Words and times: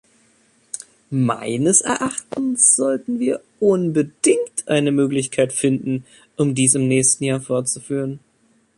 Meines 1.11 1.81
Erachtens 1.81 2.75
sollten 2.75 3.19
wir 3.19 3.39
unbedingt 3.59 4.67
eine 4.67 4.91
Möglichkeit 4.91 5.53
finden, 5.53 6.05
um 6.37 6.55
dies 6.55 6.73
im 6.73 6.87
nächsten 6.87 7.23
Jahr 7.23 7.39
fortzuführen. 7.39 8.19